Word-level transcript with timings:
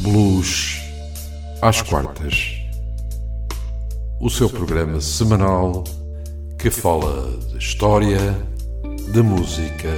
Blues 0.00 0.80
às 1.62 1.80
quartas. 1.82 2.60
O 4.20 4.28
seu 4.28 4.50
programa 4.50 5.00
semanal 5.00 5.84
que 6.58 6.70
fala 6.70 7.30
de 7.50 7.58
história, 7.58 8.18
de 9.12 9.22
música, 9.22 9.90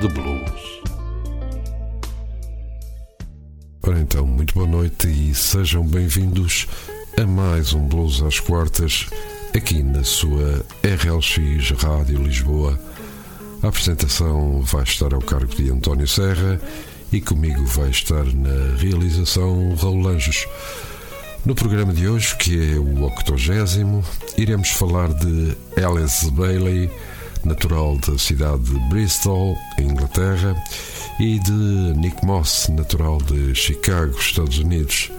de 0.00 0.08
blues. 0.08 0.82
Ora 3.86 3.98
então, 4.00 4.26
muito 4.26 4.54
boa 4.54 4.66
noite 4.66 5.08
e 5.08 5.34
sejam 5.34 5.84
bem-vindos 5.84 6.66
a 7.18 7.26
mais 7.26 7.72
um 7.72 7.88
Blues 7.88 8.22
às 8.22 8.38
quartas 8.38 9.06
aqui 9.56 9.82
na 9.82 10.04
sua 10.04 10.64
RLX 10.84 11.70
Rádio 11.82 12.22
Lisboa. 12.22 12.78
A 13.62 13.68
apresentação 13.68 14.60
vai 14.60 14.84
estar 14.84 15.12
ao 15.14 15.20
cargo 15.20 15.54
de 15.54 15.70
António 15.70 16.06
Serra 16.06 16.60
e 17.12 17.20
comigo 17.20 17.64
vai 17.64 17.90
estar 17.90 18.24
na 18.24 18.76
realização 18.78 19.74
Raul 19.76 20.08
Anjos. 20.08 20.46
No 21.44 21.54
programa 21.54 21.92
de 21.92 22.06
hoje, 22.06 22.36
que 22.36 22.72
é 22.72 22.76
o 22.76 23.04
80, 23.04 24.04
iremos 24.36 24.68
falar 24.70 25.08
de 25.14 25.56
Alice 25.82 26.30
Bailey, 26.32 26.90
natural 27.44 27.96
da 27.98 28.18
cidade 28.18 28.64
de 28.64 28.78
Bristol, 28.90 29.56
Inglaterra, 29.78 30.54
e 31.18 31.38
de 31.38 31.52
Nick 31.96 32.24
Moss, 32.24 32.68
natural 32.68 33.18
de 33.18 33.54
Chicago, 33.54 34.16
Estados 34.18 34.58
Unidos. 34.58 35.10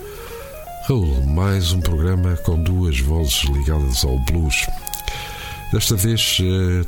Raul, 0.87 1.25
mais 1.25 1.71
um 1.71 1.81
programa 1.81 2.35
com 2.37 2.61
duas 2.61 2.99
vozes 2.99 3.43
ligadas 3.45 4.03
ao 4.03 4.17
blues. 4.19 4.67
Desta 5.71 5.95
vez 5.95 6.37
eh, 6.41 6.85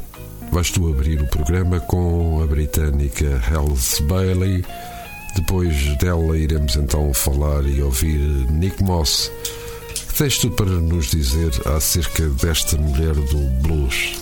vais 0.51 0.69
tu 0.69 0.87
abrir 0.89 1.21
o 1.21 1.27
programa 1.27 1.79
com 1.79 2.41
a 2.43 2.47
britânica 2.47 3.41
Alice 3.55 4.01
Bailey 4.03 4.63
depois 5.35 5.97
dela 5.97 6.37
iremos 6.37 6.75
então 6.75 7.13
falar 7.13 7.65
e 7.65 7.81
ouvir 7.81 8.19
Nick 8.51 8.83
Moss. 8.83 9.31
Que 9.93 10.13
tens 10.15 10.37
tu 10.37 10.51
para 10.51 10.69
nos 10.69 11.11
dizer 11.11 11.51
acerca 11.67 12.27
desta 12.29 12.77
mulher 12.77 13.13
do 13.13 13.37
blues? 13.61 14.21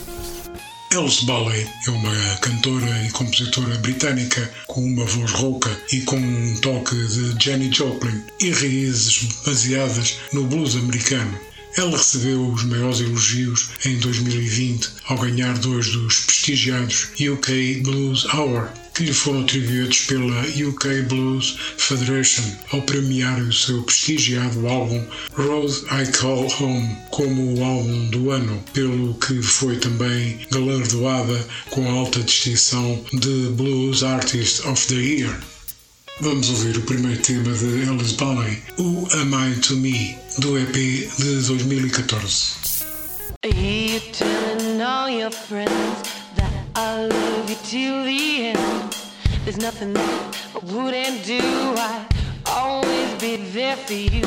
Alice 0.91 1.23
Bailey 1.23 1.67
é 1.85 1.91
uma 1.91 2.35
cantora 2.41 3.05
e 3.05 3.11
compositora 3.11 3.77
britânica 3.77 4.51
com 4.65 4.83
uma 4.83 5.05
voz 5.05 5.31
rouca 5.33 5.69
e 5.91 6.01
com 6.01 6.17
um 6.17 6.55
toque 6.61 6.95
de 6.95 7.43
Jenny 7.43 7.71
Joplin 7.71 8.23
e 8.39 8.49
raízes 8.49 9.27
baseadas 9.45 10.17
no 10.33 10.45
blues 10.45 10.75
americano. 10.75 11.39
Ela 11.77 11.95
recebeu 11.95 12.47
os 12.47 12.63
maiores 12.63 13.01
elogios 13.01 13.69
em 13.85 13.97
2020 13.97 14.89
ao 15.07 15.17
ganhar 15.19 15.57
dois 15.59 15.91
dos 15.91 16.21
prestigiados 16.21 17.09
UK 17.19 17.81
Blues 17.83 18.25
Hour 18.33 18.69
que 18.99 19.05
lhe 19.05 19.13
foram 19.13 19.43
atribuídos 19.43 20.07
pela 20.07 20.41
UK 20.41 21.03
Blues 21.03 21.55
Federation 21.77 22.43
ao 22.73 22.81
premiar 22.81 23.39
o 23.39 23.53
seu 23.53 23.81
prestigiado 23.83 24.67
álbum 24.67 25.01
Road 25.35 25.73
I 25.85 26.11
Call 26.11 26.51
Home 26.59 26.97
como 27.09 27.57
o 27.57 27.63
álbum 27.63 28.09
do 28.09 28.29
ano, 28.29 28.61
pelo 28.73 29.13
que 29.13 29.41
foi 29.41 29.77
também 29.77 30.45
galardoada 30.51 31.47
com 31.69 31.89
a 31.89 31.93
alta 31.93 32.19
distinção 32.19 33.01
de 33.13 33.47
Blues 33.51 34.03
Artist 34.03 34.67
of 34.67 34.85
the 34.87 34.95
Year. 34.95 35.39
Vamos 36.19 36.49
ouvir 36.49 36.75
o 36.75 36.81
primeiro 36.81 37.21
tema 37.21 37.53
de 37.53 37.89
Alice 37.89 38.15
Bailey, 38.15 38.61
Who 38.77 39.07
Am 39.13 39.31
I 39.33 39.55
To 39.61 39.77
Me, 39.77 40.17
do 40.39 40.59
EP 40.59 40.73
de 40.73 41.41
2014. 41.47 42.59
I 46.75 47.05
love 47.05 47.49
you 47.49 47.55
till 47.63 48.03
the 48.03 48.47
end. 48.47 48.95
There's 49.43 49.57
nothing 49.57 49.93
that 49.93 50.37
I 50.55 50.59
wouldn't 50.73 51.25
do. 51.25 51.39
I'd 51.41 52.07
always 52.45 53.21
be 53.21 53.37
there 53.37 53.75
for 53.75 53.93
you. 53.93 54.23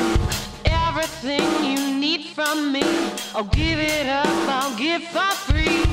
Everything 0.65 1.47
you 1.63 1.99
need 1.99 2.25
from 2.25 2.71
me, 2.71 2.83
I'll 3.33 3.45
give 3.45 3.79
it 3.79 4.07
up, 4.07 4.27
I'll 4.49 4.77
give 4.77 5.03
for 5.03 5.31
free. 5.51 5.83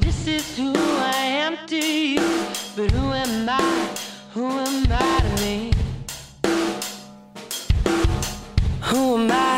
This 0.00 0.26
is 0.26 0.56
who 0.56 0.72
I 0.76 1.16
am 1.44 1.66
to 1.66 1.76
you. 1.76 2.20
But 2.76 2.90
who 2.92 3.12
am 3.12 3.48
I? 3.48 3.96
Who 4.34 4.46
am 4.46 4.86
I 4.90 5.20
to 5.20 5.42
me? 5.42 5.72
Who 8.82 9.16
am 9.16 9.30
I? 9.30 9.55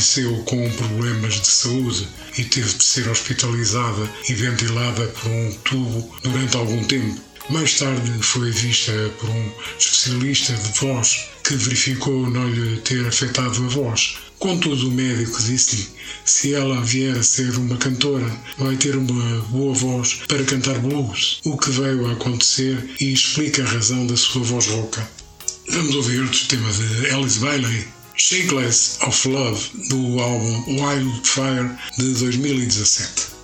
Adoeceu 0.00 0.34
com 0.46 0.70
problemas 0.70 1.42
de 1.42 1.46
saúde 1.46 2.08
e 2.38 2.44
teve 2.44 2.72
de 2.72 2.82
ser 2.82 3.06
hospitalizada 3.06 4.10
e 4.30 4.32
ventilada 4.32 5.06
por 5.08 5.30
um 5.30 5.52
tubo 5.62 6.16
durante 6.22 6.56
algum 6.56 6.82
tempo. 6.84 7.20
Mais 7.50 7.78
tarde 7.78 8.10
foi 8.22 8.50
vista 8.50 8.92
por 9.20 9.28
um 9.28 9.52
especialista 9.78 10.54
de 10.54 10.80
voz 10.80 11.28
que 11.44 11.54
verificou 11.54 12.30
não 12.30 12.48
lhe 12.48 12.78
ter 12.78 13.06
afetado 13.06 13.62
a 13.62 13.68
voz. 13.68 14.16
Contudo, 14.38 14.88
o 14.88 14.90
médico 14.90 15.38
disse-lhe: 15.42 15.86
se 16.24 16.54
ela 16.54 16.80
vier 16.80 17.18
a 17.18 17.22
ser 17.22 17.54
uma 17.58 17.76
cantora, 17.76 18.32
vai 18.56 18.76
ter 18.76 18.96
uma 18.96 19.40
boa 19.50 19.74
voz 19.74 20.22
para 20.26 20.42
cantar 20.44 20.78
blues, 20.78 21.40
o 21.44 21.58
que 21.58 21.70
veio 21.70 22.06
a 22.06 22.12
acontecer 22.12 22.88
e 22.98 23.12
explica 23.12 23.62
a 23.62 23.68
razão 23.68 24.06
da 24.06 24.16
sua 24.16 24.42
voz 24.44 24.66
rouca. 24.66 25.06
Vamos 25.68 25.94
ouvir 25.94 26.22
outro 26.22 26.46
tema 26.46 26.72
de 26.72 27.10
Alice 27.10 27.38
Bailey, 27.38 27.99
Shakeless 28.20 28.98
of 29.00 29.24
Love, 29.26 29.70
do 29.88 30.20
álbum 30.20 30.76
Wildfire 30.78 31.70
de 31.96 32.12
2017. 32.12 33.39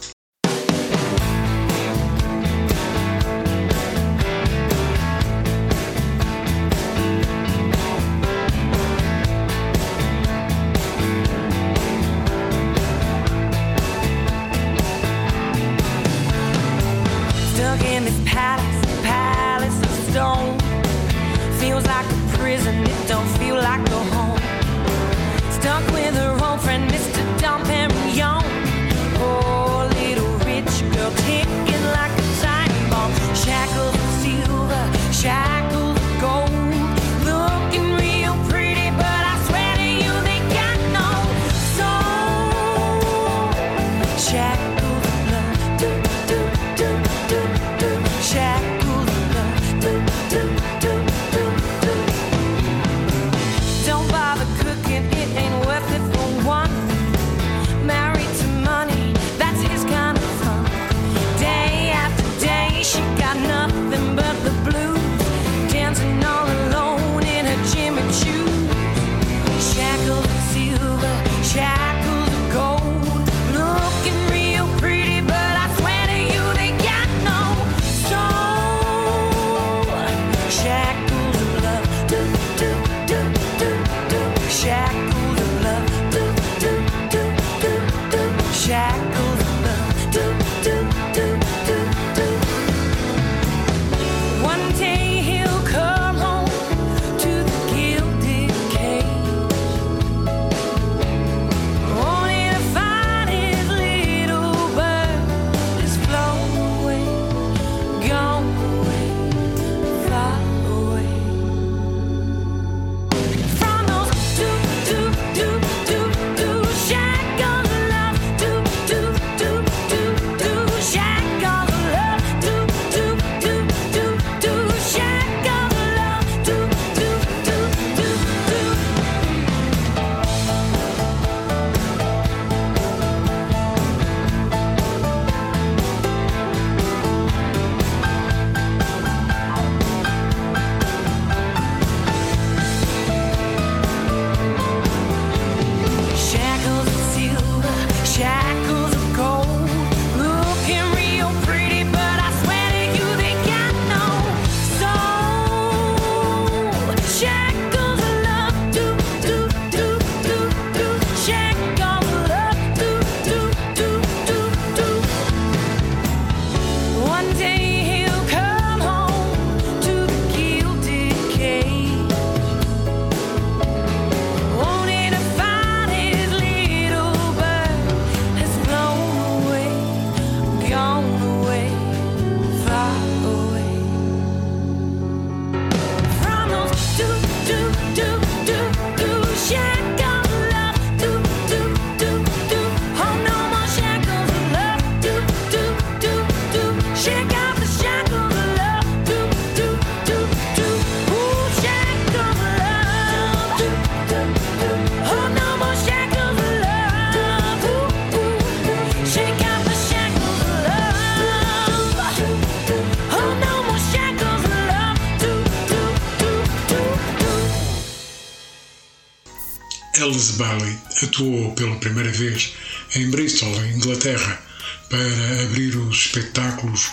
Alice 220.07 220.35
Bailey 220.35 220.79
atuou 221.03 221.51
pela 221.57 221.75
primeira 221.77 222.13
vez 222.13 222.53
em 222.95 223.11
Bristol, 223.11 223.53
Inglaterra, 223.75 224.41
para 224.89 225.43
abrir 225.43 225.77
os 225.77 226.07
espetáculos 226.07 226.89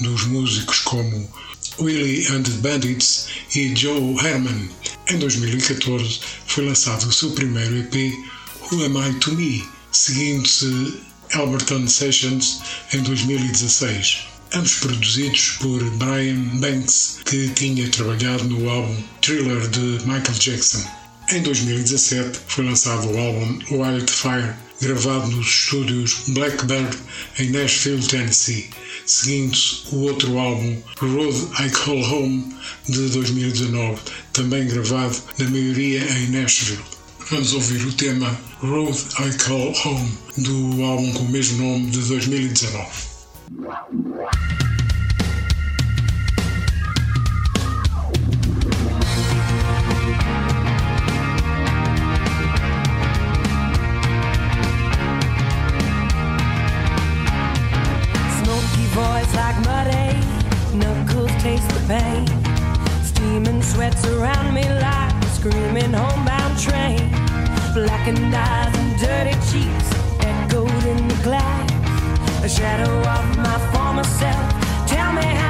dos 0.00 0.24
músicos 0.24 0.80
como 0.80 1.30
Willie 1.80 2.26
and 2.26 2.42
the 2.42 2.50
Bandits 2.60 3.28
e 3.54 3.74
Joe 3.74 4.14
Herman. 4.22 4.68
Em 5.08 5.18
2014 5.18 6.20
foi 6.46 6.66
lançado 6.66 7.08
o 7.08 7.12
seu 7.12 7.30
primeiro 7.30 7.74
EP, 7.78 8.12
Who 8.70 8.84
Am 8.84 8.98
I 8.98 9.14
To 9.20 9.34
Me, 9.34 9.66
seguindo-se 9.90 11.00
Alberton 11.32 11.88
Sessions 11.88 12.60
em 12.92 13.00
2016. 13.00 14.26
Ambos 14.52 14.74
produzidos 14.74 15.56
por 15.60 15.82
Brian 15.92 16.58
Banks, 16.60 17.20
que 17.24 17.48
tinha 17.48 17.88
trabalhado 17.88 18.44
no 18.44 18.68
álbum 18.68 19.02
Thriller 19.22 19.66
de 19.68 20.04
Michael 20.04 20.38
Jackson. 20.38 20.98
Em 21.30 21.42
2017 21.42 22.40
foi 22.46 22.64
lançado 22.64 23.06
o 23.06 23.18
álbum 23.18 23.58
Wildfire 23.70 24.54
gravado 24.80 25.26
nos 25.30 25.46
estúdios 25.46 26.22
Blackbird 26.28 26.96
em 27.38 27.50
Nashville, 27.50 28.02
Tennessee, 28.06 28.70
seguindo-se 29.04 29.94
o 29.94 30.04
outro 30.04 30.38
álbum 30.38 30.80
Road 30.98 31.36
I 31.62 31.68
Call 31.68 32.00
Home 32.00 32.56
de 32.88 33.10
2019, 33.10 34.00
também 34.32 34.66
gravado 34.68 35.18
na 35.38 35.50
maioria 35.50 36.00
em 36.18 36.28
Nashville. 36.28 36.80
Vamos 37.28 37.52
ouvir 37.52 37.84
o 37.84 37.92
tema 37.92 38.34
Road 38.60 38.98
I 39.20 39.36
Call 39.36 39.74
Home 39.84 40.10
do 40.38 40.82
álbum 40.82 41.12
com 41.12 41.24
o 41.24 41.28
mesmo 41.28 41.62
nome 41.62 41.90
de 41.90 42.00
2019. 42.08 42.86
Pain. 61.88 62.26
Steaming 63.02 63.62
sweats 63.62 64.06
around 64.06 64.52
me 64.52 64.62
like 64.62 65.24
a 65.24 65.30
screaming 65.38 65.94
homebound 65.94 66.58
train. 66.58 67.00
Blackened 67.72 68.34
eyes 68.34 68.74
and 68.76 68.92
dirty 69.00 69.36
cheeks 69.50 69.88
echoed 70.20 70.84
in 70.84 71.08
the 71.08 71.18
glass. 71.22 71.70
A 72.44 72.48
shadow 72.48 72.92
of 73.16 73.24
my 73.38 73.58
former 73.72 74.04
self. 74.04 74.46
Tell 74.86 75.12
me 75.14 75.28
how 75.40 75.47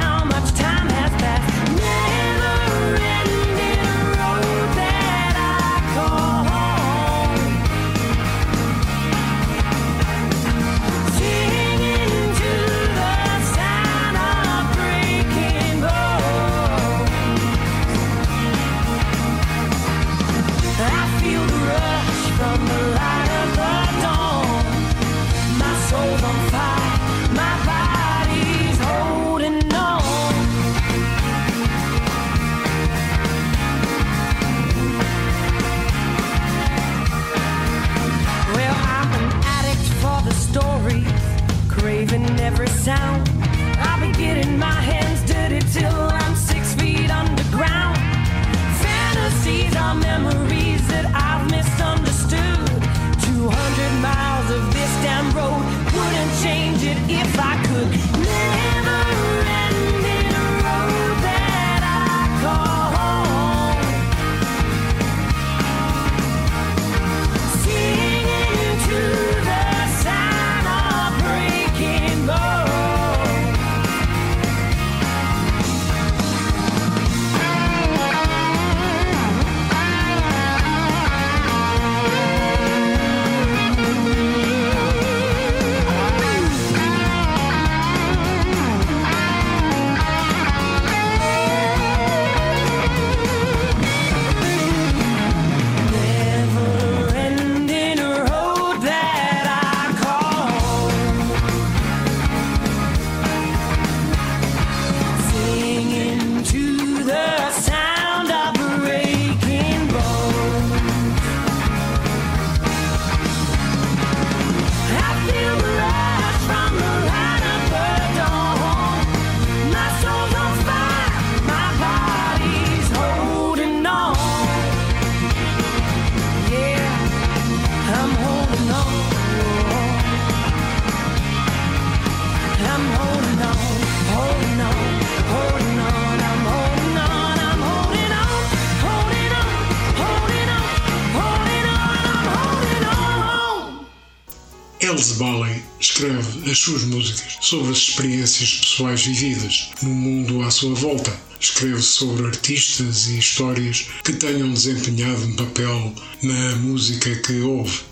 escreve 145.79 146.51
as 146.51 146.57
suas 146.57 146.83
músicas 146.83 147.37
sobre 147.41 147.71
as 147.71 147.77
experiências 147.77 148.57
pessoais 148.57 149.01
vividas 149.01 149.69
no 149.81 149.89
mundo 149.89 150.41
à 150.41 150.51
sua 150.51 150.73
volta. 150.75 151.29
Escreve 151.39 151.81
sobre 151.81 152.27
artistas 152.27 153.07
e 153.07 153.17
histórias 153.17 153.87
que 154.03 154.11
tenham 154.11 154.51
desempenhado 154.51 155.23
um 155.25 155.35
papel 155.35 155.95
na 156.21 156.55
música 156.57 157.15
que 157.15 157.39
ouve. 157.39 157.88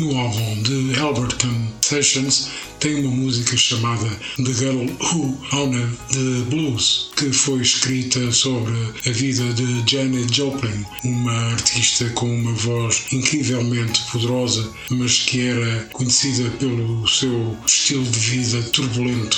No 0.00 0.16
álbum 0.16 0.62
de 0.62 0.98
Alberton 0.98 1.68
Sessions 1.82 2.48
tem 2.78 3.04
uma 3.04 3.14
música 3.14 3.54
chamada 3.54 4.08
The 4.38 4.52
Girl 4.54 4.86
Who 4.98 5.38
Owned 5.52 5.94
the 6.08 6.48
Blues, 6.48 7.10
que 7.18 7.30
foi 7.30 7.60
escrita 7.60 8.32
sobre 8.32 8.72
a 9.06 9.10
vida 9.10 9.44
de 9.52 9.84
Janet 9.86 10.34
Joplin, 10.34 10.86
uma 11.04 11.52
artista 11.52 12.08
com 12.14 12.34
uma 12.34 12.54
voz 12.54 13.02
incrivelmente 13.12 14.00
poderosa, 14.10 14.72
mas 14.88 15.18
que 15.18 15.48
era 15.48 15.84
conhecida 15.92 16.48
pelo 16.52 17.06
seu 17.06 17.54
estilo 17.66 18.04
de 18.04 18.20
vida 18.20 18.62
turbulento. 18.70 19.36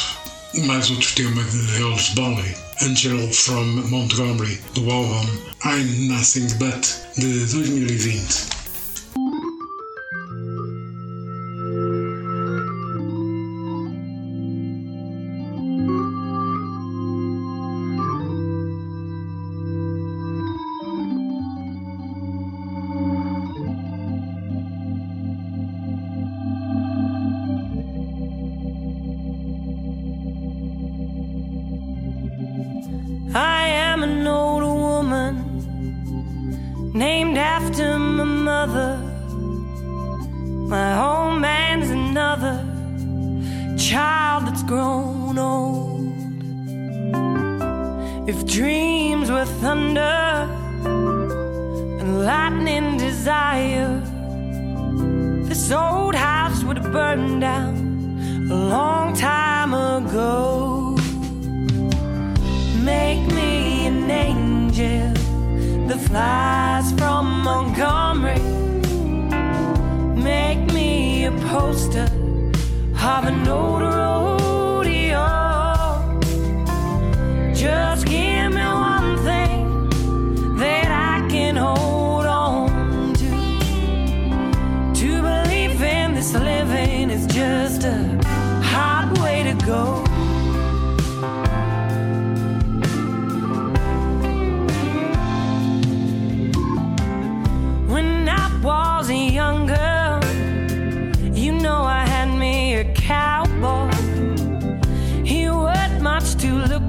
Mais 0.65 0.89
outro 0.91 1.13
tema 1.17 1.43
de 1.43 1.83
Ellis 1.83 2.11
Bally, 2.11 2.55
Angel 2.83 3.33
from 3.33 3.65
Montgomery, 3.89 4.61
do 4.75 4.89
álbum 4.89 5.27
I'm 5.65 6.07
Nothing 6.07 6.47
But, 6.61 6.87
de 7.19 7.47
2020. 7.47 8.62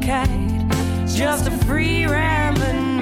kite, 0.04 1.08
just 1.08 1.48
a 1.48 1.52
free 1.66 2.06
rambling. 2.06 2.93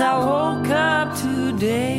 I 0.00 0.18
woke 0.18 0.68
up 0.68 1.16
today. 1.16 1.95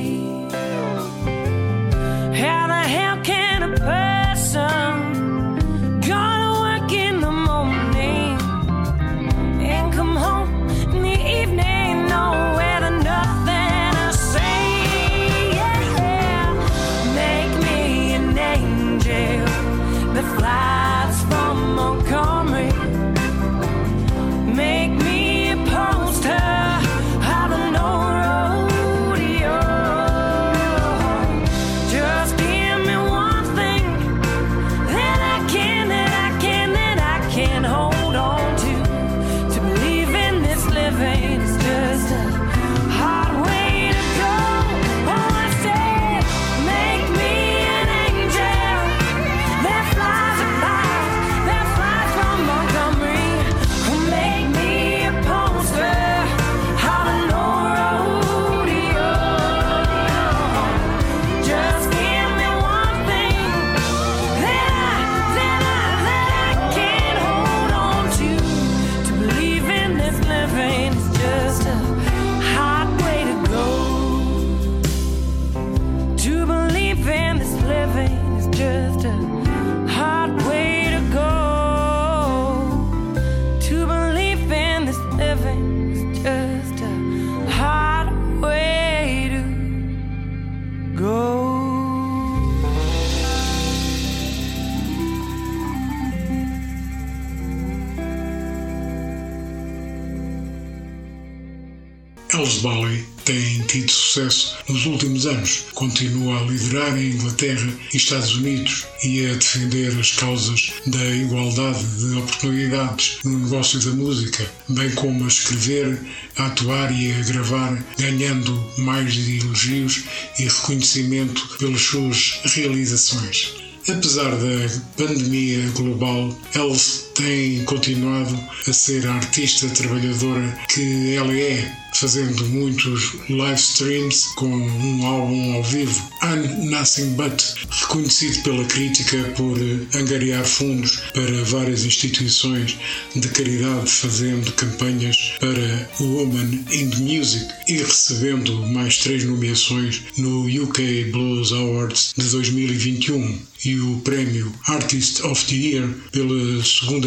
Anos. 105.26 105.66
Continua 105.74 106.40
a 106.40 106.44
liderar 106.44 106.94
a 106.94 107.04
Inglaterra 107.04 107.72
e 107.94 107.98
Estados 107.98 108.36
Unidos 108.36 108.86
e 109.04 109.26
a 109.26 109.34
defender 109.34 109.98
as 110.00 110.12
causas 110.14 110.74
da 110.88 111.06
igualdade 111.06 111.84
de 111.98 112.18
oportunidades 112.18 113.18
no 113.24 113.40
negócio 113.40 113.80
da 113.80 113.92
música, 113.92 114.50
bem 114.70 114.90
como 114.92 115.26
a 115.26 115.28
escrever, 115.28 116.00
a 116.38 116.48
atuar 116.48 116.92
e 116.92 117.12
a 117.12 117.24
gravar, 117.24 117.84
ganhando 117.98 118.72
mais 118.80 119.16
elogios 119.16 120.04
e 120.40 120.44
reconhecimento 120.44 121.58
pelas 121.58 121.82
suas 121.82 122.40
realizações. 122.44 123.54
Apesar 123.88 124.32
da 124.32 124.82
pandemia 124.98 125.70
global, 125.70 126.38
Elf 126.56 127.07
tem 127.18 127.64
continuado 127.66 128.38
a 128.68 128.74
ser 128.74 129.08
a 129.08 129.16
artista 129.16 129.68
trabalhadora 129.70 130.56
que 130.70 131.16
ela 131.16 131.34
é 131.34 131.88
fazendo 131.94 132.46
muitos 132.50 133.14
live 133.28 133.60
streams 133.60 134.26
com 134.36 134.46
um 134.46 135.06
álbum 135.06 135.54
ao 135.56 135.64
vivo. 135.64 136.00
I'm 136.22 136.70
Nothing 136.70 137.16
But, 137.16 137.42
reconhecido 137.70 138.44
pela 138.44 138.64
crítica 138.66 139.18
por 139.36 139.58
angariar 139.96 140.46
fundos 140.46 140.98
para 141.14 141.44
várias 141.46 141.86
instituições 141.86 142.78
de 143.16 143.28
caridade, 143.30 143.90
fazendo 143.90 144.52
campanhas 144.54 145.34
para 145.40 145.90
Woman 146.00 146.66
in 146.72 146.92
Music 147.02 147.48
e 147.68 147.78
recebendo 147.78 148.54
mais 148.68 148.98
três 149.00 149.24
nomeações 149.24 150.02
no 150.18 150.46
UK 150.46 151.06
Blues 151.12 151.52
Awards 151.52 152.14
de 152.16 152.30
2021 152.30 153.40
e 153.66 153.80
o 153.80 153.98
prémio 154.02 154.52
Artist 154.68 155.24
of 155.24 155.46
the 155.46 155.56
Year 155.56 155.90
pela 156.12 156.64
segunda 156.64 157.07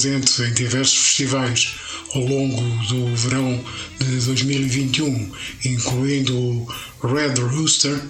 presente 0.00 0.42
em 0.42 0.54
diversos 0.54 0.96
festivais 0.96 1.74
ao 2.14 2.22
longo 2.22 2.62
do 2.86 3.14
verão 3.16 3.62
de 3.98 4.20
2021, 4.24 5.30
incluindo 5.66 6.34
o 6.38 6.66
Red 7.02 7.34
Rooster 7.34 8.00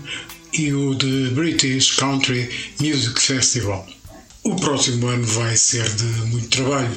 e 0.53 0.73
o 0.73 0.95
The 0.95 1.35
British 1.35 1.97
Country 1.97 2.49
Music 2.81 3.21
Festival. 3.21 3.89
O 4.45 4.55
próximo 4.55 5.09
ano 5.09 5.27
vai 5.27 5.57
ser 5.57 5.89
de 5.97 6.05
muito 6.29 6.49
trabalho. 6.49 6.97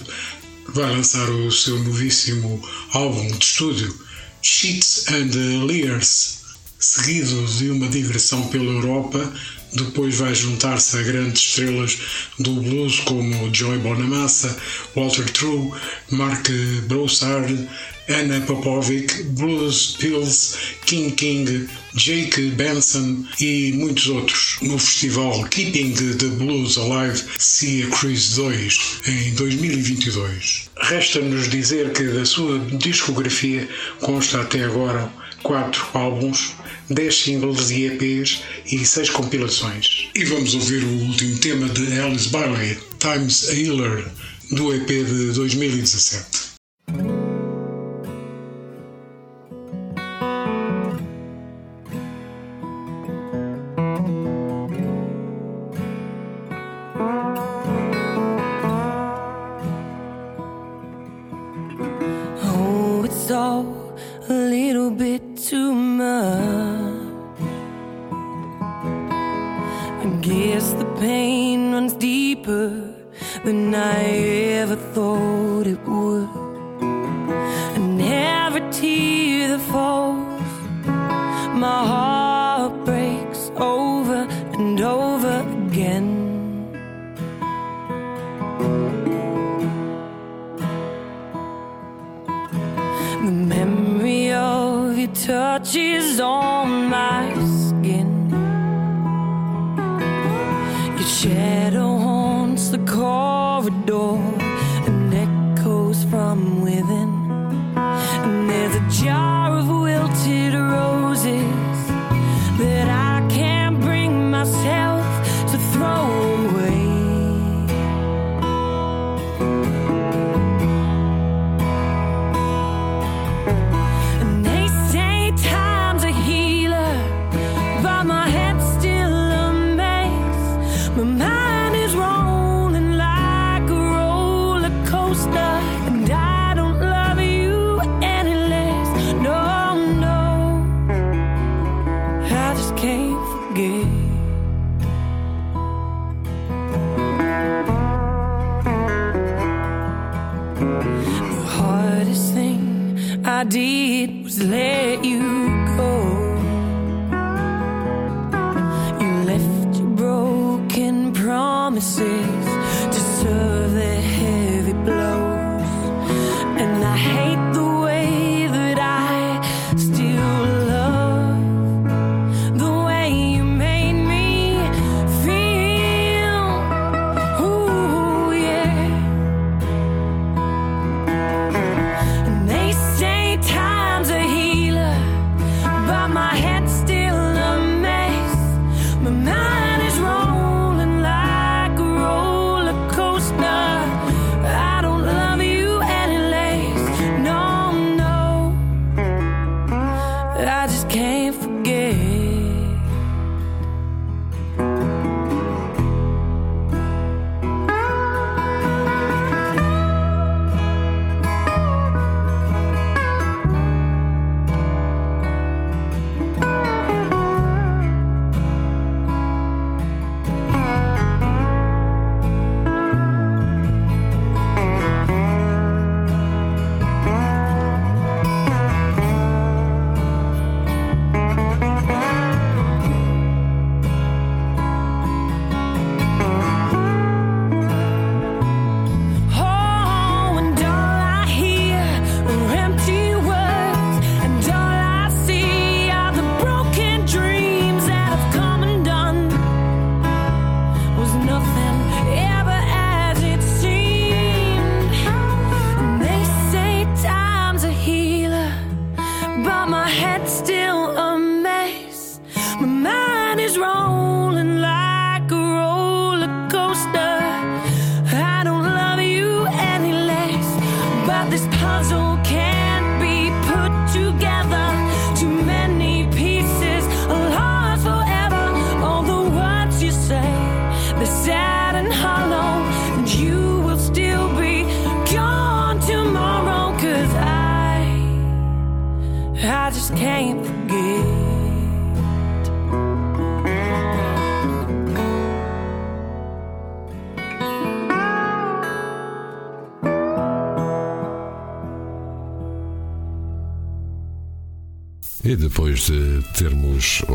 Vai 0.70 0.92
lançar 0.92 1.28
o 1.28 1.52
seu 1.52 1.80
novíssimo 1.80 2.62
álbum 2.92 3.32
de 3.32 3.44
estúdio, 3.44 4.00
Sheets 4.44 5.06
and 5.08 5.66
Lears, 5.66 6.43
seguido 6.84 7.46
de 7.46 7.70
uma 7.70 7.88
digressão 7.88 8.46
pela 8.48 8.66
Europa 8.66 9.34
depois 9.74 10.16
vai 10.16 10.36
juntar-se 10.36 10.98
a 10.98 11.02
grandes 11.02 11.42
estrelas 11.42 11.98
do 12.38 12.62
blues 12.62 13.00
como 13.00 13.54
Joy 13.54 13.80
Bonamassa, 13.80 14.56
Walter 14.96 15.28
True, 15.32 15.72
Mark 16.12 16.48
Broussard, 16.88 17.68
Anna 18.10 18.42
Popovic, 18.42 19.24
Blues 19.30 19.96
Pills, 19.98 20.58
King 20.86 21.12
King, 21.12 21.70
Jake 21.96 22.52
Benson 22.52 23.26
e 23.40 23.72
muitos 23.74 24.08
outros 24.10 24.58
no 24.62 24.78
festival 24.78 25.44
Keeping 25.46 25.94
the 25.94 26.28
Blues 26.28 26.78
Alive 26.78 27.24
Sea 27.40 27.88
Cruise 27.88 28.36
2 28.36 28.80
em 29.08 29.34
2022. 29.36 30.70
Resta-nos 30.82 31.50
dizer 31.50 31.94
que 31.94 32.04
da 32.04 32.26
sua 32.26 32.60
discografia 32.78 33.68
consta 34.02 34.42
até 34.42 34.66
agora 34.66 35.23
quatro 35.44 35.86
álbuns 35.94 36.54
10 36.90 37.16
singles 37.16 37.70
e 37.70 37.86
EPs 37.86 38.42
e 38.72 38.86
6 38.86 39.10
compilações. 39.12 40.10
E 40.16 40.24
vamos 40.26 40.54
ouvir 40.54 40.84
o 40.84 41.08
último 41.08 41.38
tema 41.40 41.70
de 41.70 42.00
Alice 42.00 42.30
Bailey, 42.30 42.78
Times 43.00 43.50
a 43.50 43.54
Healer, 43.54 44.06
do 44.52 44.74
EP 44.74 44.88
de 44.88 45.32
2017. 45.34 46.53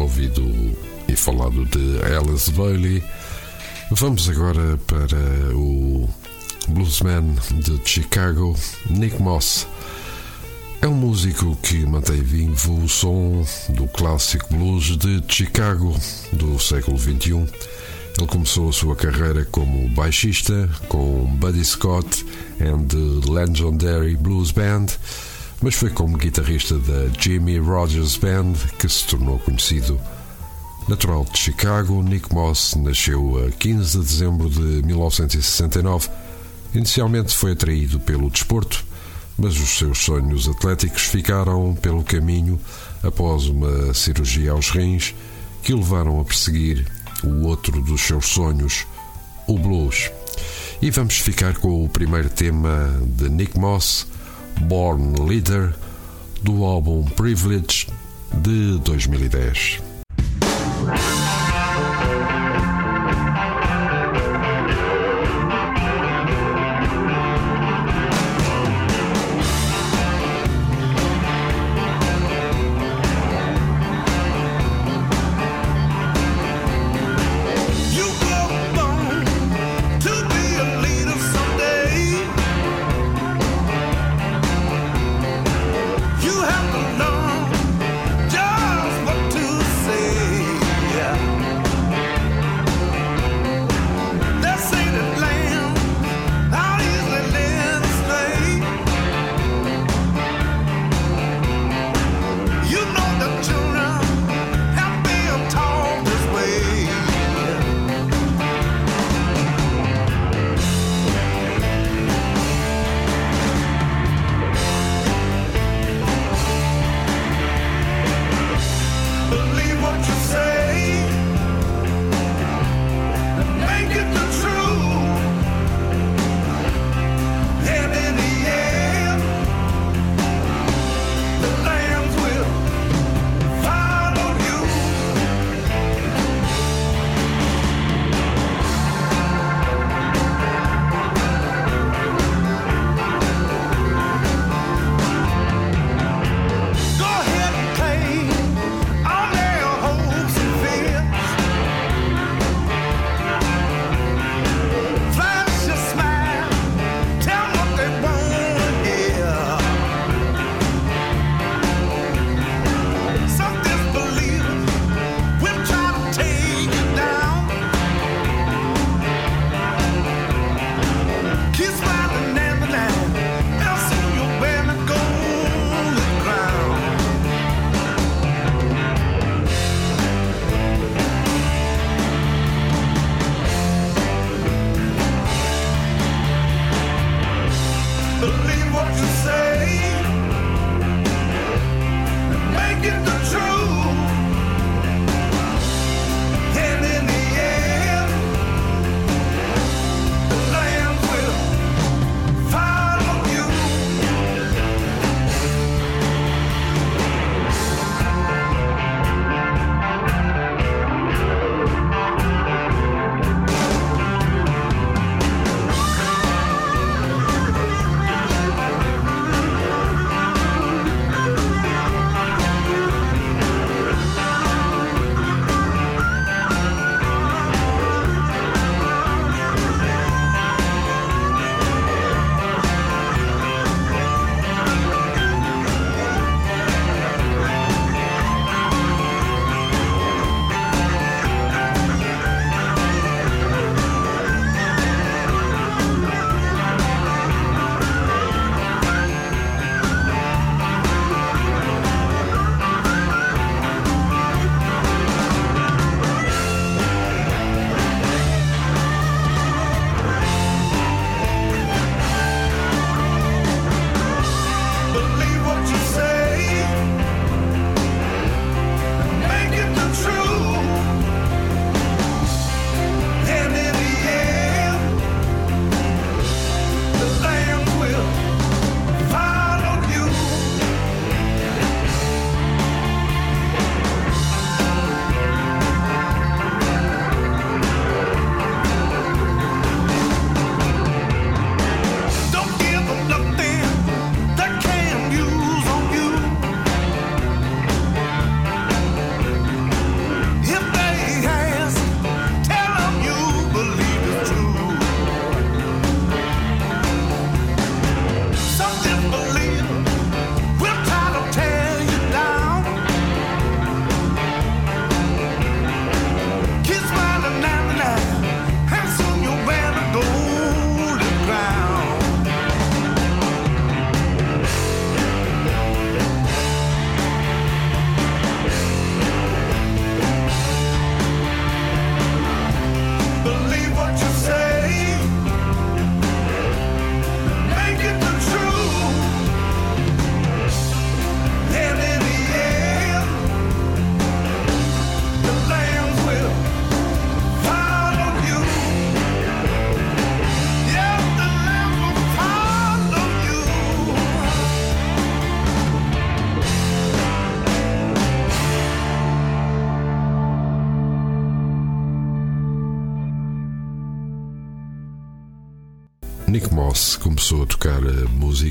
Ouvido 0.01 0.43
e 1.09 1.17
falado 1.17 1.65
de 1.67 1.99
Alice 2.17 2.51
Bailey, 2.53 3.03
vamos 3.91 4.29
agora 4.29 4.79
para 4.87 5.57
o 5.57 6.09
bluesman 6.69 7.35
de 7.53 7.81
Chicago, 7.85 8.55
Nick 8.91 9.21
Moss. 9.21 9.67
É 10.81 10.87
um 10.87 10.95
músico 10.95 11.57
que 11.63 11.85
mantém 11.85 12.23
vivo 12.23 12.85
o 12.85 12.89
som 12.89 13.45
do 13.71 13.87
clássico 13.89 14.47
blues 14.55 14.97
de 14.97 15.23
Chicago 15.29 15.97
do 16.33 16.59
século 16.59 16.99
XXI. 16.99 17.47
Ele 18.19 18.27
começou 18.27 18.69
a 18.69 18.73
sua 18.73 18.95
carreira 18.95 19.45
como 19.51 19.89
baixista 19.91 20.69
com 20.89 21.25
Buddy 21.37 21.65
Scott 21.65 22.25
and 22.61 22.85
the 22.89 23.31
Legendary 23.31 24.17
Blues 24.17 24.51
Band 24.51 24.87
mas 25.61 25.75
foi 25.75 25.90
como 25.90 26.16
guitarrista 26.16 26.79
da 26.79 27.09
Jimmy 27.18 27.59
Rogers 27.59 28.16
Band 28.16 28.55
que 28.79 28.88
se 28.88 29.07
tornou 29.07 29.38
conhecido. 29.38 30.01
Natural 30.88 31.25
de 31.31 31.38
Chicago, 31.38 32.03
Nick 32.03 32.33
Moss 32.33 32.75
nasceu 32.77 33.47
a 33.47 33.51
15 33.51 33.99
de 33.99 34.05
dezembro 34.05 34.49
de 34.49 34.87
1969. 34.87 36.09
Inicialmente 36.75 37.35
foi 37.35 37.53
atraído 37.53 38.01
pelo 38.01 38.31
desporto, 38.31 38.85
mas 39.37 39.59
os 39.59 39.79
seus 39.79 39.99
sonhos 39.99 40.49
atléticos 40.49 41.03
ficaram 41.03 41.75
pelo 41.75 42.03
caminho 42.03 42.59
após 43.03 43.47
uma 43.47 43.92
cirurgia 43.92 44.53
aos 44.53 44.71
rins 44.71 45.14
que 45.62 45.75
o 45.75 45.79
levaram 45.79 46.21
a 46.21 46.25
perseguir 46.25 46.87
o 47.23 47.47
outro 47.47 47.83
dos 47.83 48.01
seus 48.01 48.27
sonhos, 48.27 48.87
o 49.47 49.59
blues. 49.59 50.11
E 50.81 50.90
vamos 50.90 51.18
ficar 51.18 51.57
com 51.59 51.85
o 51.85 51.88
primeiro 51.88 52.31
tema 52.31 52.99
de 53.05 53.29
Nick 53.29 53.59
Moss. 53.59 54.07
Born 54.61 55.29
Leader 55.29 55.75
do 56.42 56.64
álbum 56.64 57.05
Privilege 57.05 57.87
de 58.42 58.79
2010. 58.79 59.98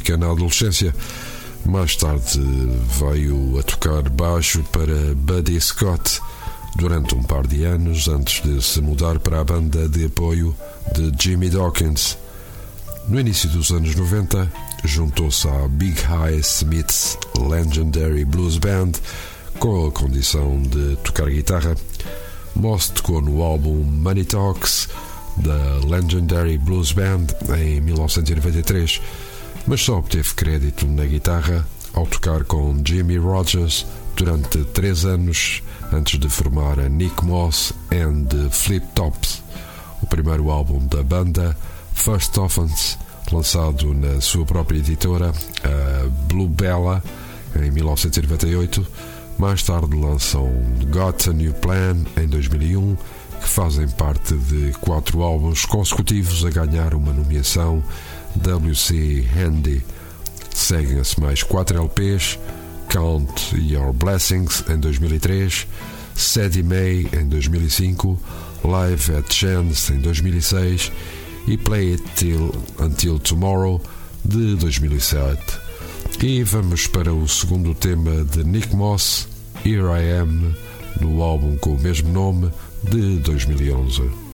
Música 0.08 0.18
na 0.18 0.32
adolescência. 0.32 0.96
Mais 1.66 1.96
tarde 1.96 2.40
veio 2.98 3.60
a 3.60 3.64
tocar 3.64 4.08
baixo 4.10 4.64
para 4.72 5.14
Buddy 5.16 5.60
Scott 5.60 6.22
durante 6.76 7.14
um 7.14 7.24
par 7.24 7.46
de 7.46 7.66
anos 7.66 8.08
antes 8.08 8.42
de 8.42 8.62
se 8.64 8.80
mudar 8.80 9.20
para 9.20 9.42
a 9.42 9.44
banda 9.44 9.90
de 9.90 10.06
apoio 10.06 10.56
de 10.96 11.12
Jimmy 11.20 11.50
Dawkins. 11.50 12.18
No 13.10 13.20
início 13.20 13.50
dos 13.50 13.72
anos 13.72 13.96
90, 13.96 14.50
juntou-se 14.86 15.48
à 15.48 15.68
Big 15.68 16.00
High 16.02 16.40
Smith's 16.40 17.18
Legendary 17.38 18.24
Blues 18.24 18.58
Band 18.58 18.92
com 19.60 19.88
a 19.88 19.92
condição 19.92 20.62
de 20.62 20.96
tocar 20.98 21.30
guitarra. 21.30 21.76
Moss 22.56 22.90
tocou 22.90 23.22
no 23.22 23.42
álbum 23.42 23.84
Money 23.84 24.24
Talks 24.24 24.88
da 25.38 25.86
Legendary 25.86 26.58
Blues 26.58 26.92
Band 26.92 27.28
em 27.58 27.82
1993, 27.82 29.02
mas 29.68 29.82
só 29.82 30.00
obteve 30.00 30.34
crédito 30.34 30.88
na 30.88 31.06
guitarra 31.06 31.68
ao 31.94 32.08
tocar 32.08 32.46
com 32.46 32.76
Jimmy 32.84 33.18
Rogers 33.18 33.86
durante 34.16 34.64
três 34.66 35.04
anos 35.04 35.62
antes 35.92 36.20
de 36.20 36.30
formar 36.30 36.80
a 36.80 36.88
Nick 36.88 37.24
Moss 37.26 37.74
and 37.92 38.26
the 38.26 38.50
Flip 38.50 38.86
Tops, 38.96 39.44
o 40.02 40.08
primeiro 40.08 40.50
álbum 40.50 40.86
da 40.88 41.04
banda, 41.04 41.56
First 41.94 42.38
Offense, 42.38 42.98
lançado 43.32 43.94
na 43.94 44.22
sua 44.22 44.46
própria 44.46 44.80
editora, 44.80 45.34
a 45.64 46.08
Blue 46.28 46.48
Bella, 46.48 47.04
em 47.56 47.70
1998. 47.70 48.88
Mais 49.38 49.62
tarde 49.62 49.96
lançam 49.96 50.50
Got 50.90 51.30
a 51.30 51.34
New 51.34 51.54
Plan 51.54 51.98
em 52.16 52.28
2001, 52.28 52.96
que 53.42 53.48
fazem 53.48 53.88
parte 53.90 54.34
de 54.34 54.72
quatro 54.80 55.22
álbuns 55.22 55.66
consecutivos 55.66 56.44
a 56.46 56.50
ganhar 56.50 56.94
uma 56.94 57.14
nomeação 57.14 57.84
WC 58.36 59.26
Handy. 59.36 59.84
Seguem-se 60.54 61.20
mais 61.20 61.44
quatro 61.44 61.78
LPs 61.78 62.38
Count 62.90 63.56
Your 63.56 63.94
Blessings 63.94 64.64
em 64.70 64.80
2003, 64.80 65.68
Sadie 66.16 66.64
May 66.64 67.08
em 67.14 67.28
2005, 67.28 68.20
Live 68.64 69.16
at 69.16 69.32
Chance 69.32 69.94
em 69.94 70.00
2006 70.00 70.92
e 71.48 71.58
Play 71.58 71.94
It 71.94 72.04
Till 72.16 72.52
Until 72.80 73.20
Tomorrow 73.20 73.82
de 74.24 74.56
2007. 74.56 75.42
E 76.22 76.44
vamos 76.44 76.88
para 76.88 77.14
o 77.14 77.28
segundo 77.28 77.74
tema 77.76 78.24
de 78.24 78.44
Nick 78.44 78.76
Moss, 78.76 79.28
Here 79.64 79.84
I 79.84 80.20
Am, 80.22 80.56
no 81.00 81.22
álbum 81.22 81.58
com 81.58 81.74
o 81.74 81.80
mesmo 81.80 82.12
nome 82.12 82.52
de 82.84 83.20
2011. 83.20 84.27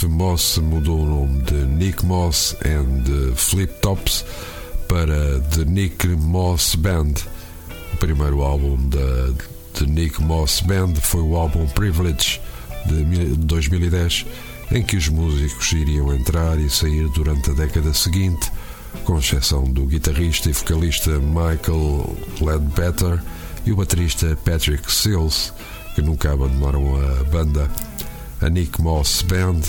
2009, 0.00 0.08
Moss 0.08 0.58
mudou 0.58 1.00
o 1.00 1.06
nome 1.06 1.42
de 1.42 1.54
Nick 1.54 2.04
Moss 2.04 2.56
and 2.64 3.34
Flip 3.34 3.72
Tops 3.80 4.24
para 4.88 5.40
The 5.40 5.64
Nick 5.64 6.06
Moss 6.08 6.74
Band. 6.74 7.14
O 7.92 7.96
primeiro 7.98 8.42
álbum 8.42 8.76
da 8.88 9.32
The 9.74 9.84
Nick 9.86 10.22
Moss 10.22 10.60
Band 10.60 10.94
foi 11.02 11.20
o 11.20 11.36
álbum 11.36 11.66
Privilege 11.68 12.40
de 12.86 13.36
2010, 13.36 14.26
em 14.72 14.82
que 14.82 14.96
os 14.96 15.08
músicos 15.08 15.72
iriam 15.72 16.14
entrar 16.14 16.58
e 16.58 16.70
sair 16.70 17.08
durante 17.10 17.50
a 17.50 17.54
década 17.54 17.92
seguinte, 17.92 18.50
com 19.04 19.18
exceção 19.18 19.64
do 19.64 19.84
guitarrista 19.84 20.48
e 20.48 20.52
vocalista 20.52 21.10
Michael 21.18 22.16
Ledbetter 22.40 23.20
e 23.66 23.72
o 23.72 23.76
baterista 23.76 24.36
Patrick 24.44 24.90
Sills, 24.90 25.52
que 25.94 26.02
nunca 26.02 26.32
abandonaram 26.32 26.96
a 26.96 27.24
banda. 27.24 27.89
A 28.42 28.48
Nick 28.48 28.80
Moss 28.80 29.22
Band 29.22 29.60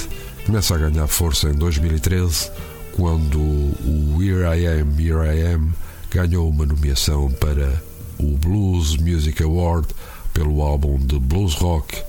começa 0.45 0.75
a 0.75 0.77
ganhar 0.77 1.05
força 1.07 1.49
em 1.49 1.53
2013, 1.53 2.49
quando 2.95 3.37
o 3.37 4.17
Here 4.21 4.43
I 4.43 4.65
Am, 4.65 4.95
Here 4.97 5.27
I 5.27 5.53
Am 5.53 5.73
ganhou 6.09 6.49
uma 6.49 6.65
nomeação 6.65 7.29
para 7.31 7.83
o 8.17 8.37
Blues 8.37 8.95
Music 8.95 9.43
Award 9.43 9.89
pelo 10.33 10.61
álbum 10.61 10.97
de 10.97 11.19
blues 11.19 11.53
rock, 11.55 12.01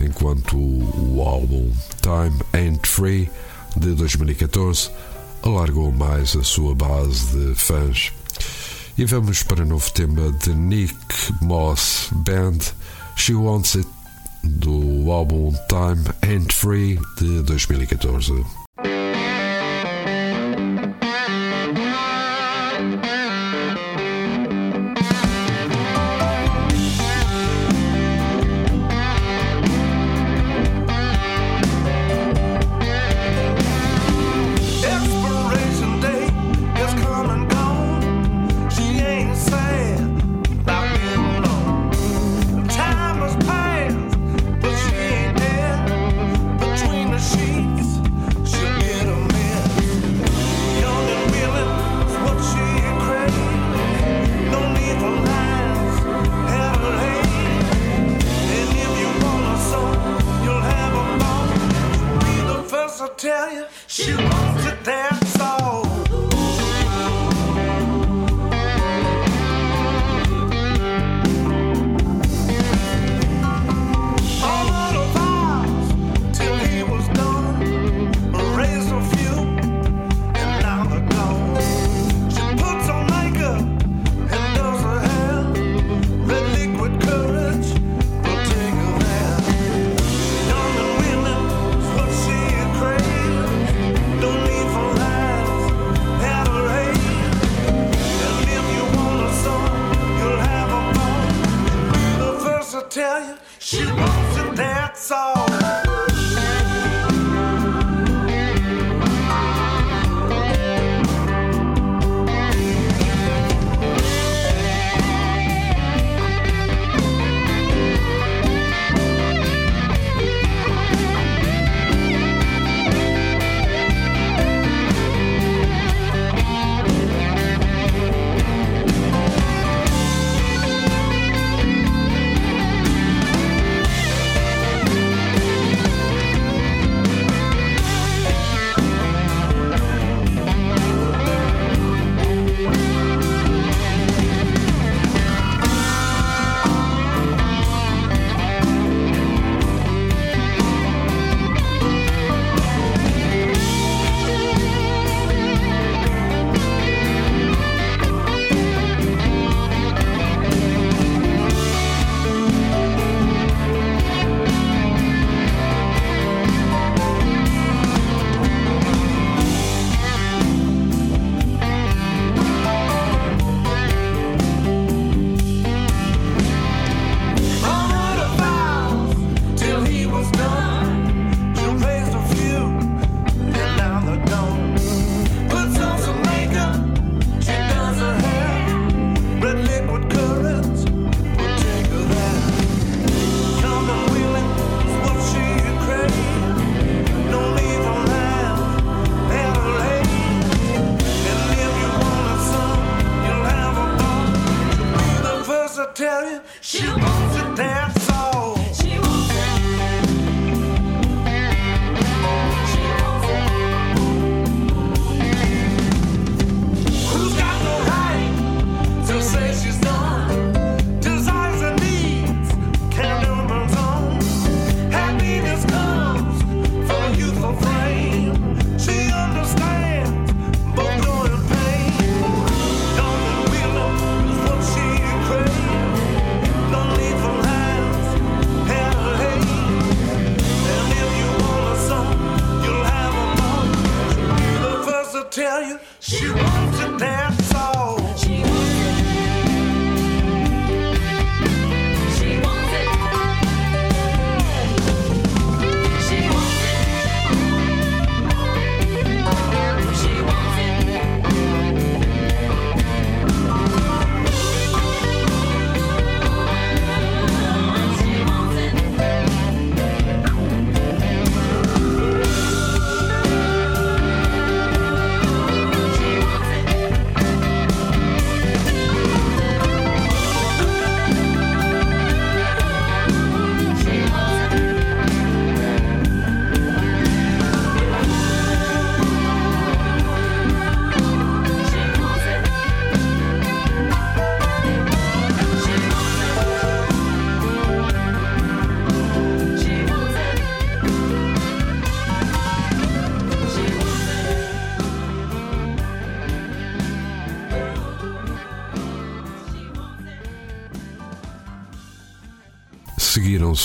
enquanto 0.00 0.56
o 0.56 1.22
álbum 1.22 1.70
Time 2.00 2.40
Ain't 2.54 2.88
Free 2.88 3.30
de 3.76 3.94
2014 3.94 4.90
alargou 5.42 5.92
mais 5.92 6.34
a 6.34 6.42
sua 6.42 6.74
base 6.74 7.26
de 7.26 7.54
fãs. 7.54 8.10
E 8.96 9.04
vamos 9.04 9.42
para 9.42 9.62
o 9.62 9.66
novo 9.66 9.90
tema 9.92 10.32
de 10.32 10.54
Nick 10.54 10.94
Moss 11.42 12.08
Band, 12.12 12.58
She 13.16 13.34
Wants 13.34 13.76
It, 13.76 13.88
do 14.46 15.10
álbum 15.10 15.52
Time 15.68 16.04
Ain't 16.22 16.52
Free 16.52 16.98
de 17.18 17.42
2014. 17.42 18.65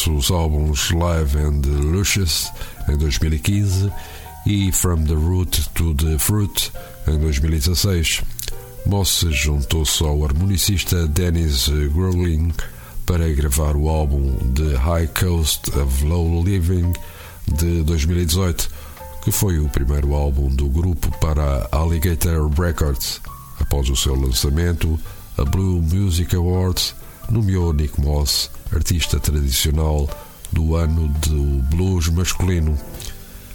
Os 0.08 0.32
álbuns 0.32 0.91
Live 0.91 1.38
and 1.38 1.62
Lucious 1.66 2.52
em 2.88 2.97
2015 2.97 3.91
e 4.45 4.72
From 4.72 5.04
the 5.04 5.14
Root 5.14 5.70
to 5.72 5.93
the 5.93 6.18
Fruit 6.18 6.72
em 7.08 7.18
2016. 7.20 8.22
Moss 8.86 9.26
juntou-se 9.30 10.04
ao 10.04 10.24
harmonicista 10.24 11.08
Dennis 11.08 11.68
Growling 11.68 12.52
para 13.06 13.32
gravar 13.34 13.76
o 13.76 13.89
álbum 13.89 14.36
The 14.54 14.76
High 14.78 15.10
Coast 15.20 15.70
of 15.78 16.06
Low 16.06 16.43
Living 16.43 16.93
de 17.47 17.84
2018, 17.84 18.70
que 19.24 19.32
foi 19.32 19.60
o 19.60 19.70
primeiro 19.70 20.14
álbum 20.14 20.49
do 20.49 20.68
grupo 20.68 21.12
para 21.20 21.68
Alligator 21.72 22.49
Records. 22.60 23.22
Após 23.60 23.89
o 23.89 23.95
seu 23.95 24.16
lançamento, 24.16 24.99
a 25.38 25.45
Blue 25.45 25.82
Music 25.82 26.36
Awards 26.36 26.95
nomeou 27.30 27.74
Nick 27.74 27.99
Moss 27.99 28.49
artista 28.74 29.19
tradicional 29.19 30.09
do 30.51 30.76
ano 30.76 31.07
do 31.28 31.61
blues 31.76 32.07
masculino. 32.09 32.78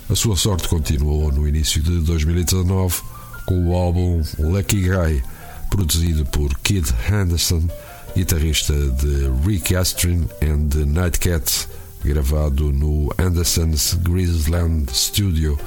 A 0.08 0.14
sua 0.14 0.36
sorte 0.36 0.68
continuou 0.68 1.32
no 1.32 1.48
início 1.48 1.82
de 1.82 2.00
2019 2.00 3.02
com 3.46 3.68
o 3.68 3.74
álbum 3.74 4.22
Lucky 4.38 4.82
Guy, 4.82 5.22
produzido 5.70 6.24
por 6.26 6.56
Kid 6.58 6.92
Henderson 7.08 7.68
guitarrista 8.16 8.72
de 8.72 9.28
Rick 9.44 9.76
Astrin 9.76 10.26
and 10.40 10.68
the 10.70 10.86
Nightcats, 10.86 11.68
gravado 12.02 12.72
no 12.72 13.12
Anderson's 13.18 13.92
Grizzland 13.92 14.90
Studio, 14.90 15.58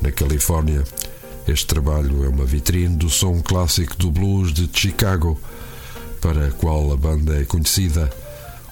na 0.00 0.12
Califórnia. 0.12 0.84
Este 1.48 1.66
trabalho 1.66 2.24
é 2.24 2.28
uma 2.28 2.44
vitrine 2.44 2.96
do 2.96 3.10
som 3.10 3.42
clássico 3.42 3.96
do 3.96 4.12
blues 4.12 4.52
de 4.52 4.70
Chicago, 4.72 5.36
para 6.20 6.48
a 6.48 6.50
qual 6.52 6.92
a 6.92 6.96
banda 6.96 7.40
é 7.40 7.44
conhecida, 7.44 8.10